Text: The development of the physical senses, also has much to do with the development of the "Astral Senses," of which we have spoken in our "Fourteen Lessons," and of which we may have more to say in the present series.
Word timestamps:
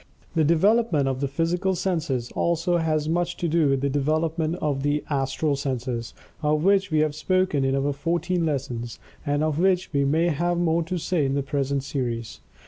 The 0.33 0.43
development 0.43 1.07
of 1.07 1.21
the 1.21 1.27
physical 1.27 1.75
senses, 1.75 2.31
also 2.31 2.77
has 2.77 3.07
much 3.07 3.37
to 3.37 3.47
do 3.47 3.69
with 3.69 3.81
the 3.81 3.87
development 3.91 4.55
of 4.55 4.81
the 4.81 5.03
"Astral 5.11 5.55
Senses," 5.55 6.15
of 6.41 6.63
which 6.63 6.89
we 6.89 7.01
have 7.01 7.13
spoken 7.13 7.63
in 7.63 7.75
our 7.75 7.93
"Fourteen 7.93 8.43
Lessons," 8.43 8.97
and 9.27 9.43
of 9.43 9.59
which 9.59 9.93
we 9.93 10.03
may 10.03 10.29
have 10.29 10.57
more 10.57 10.81
to 10.81 10.97
say 10.97 11.23
in 11.23 11.35
the 11.35 11.43
present 11.43 11.83
series. 11.83 12.39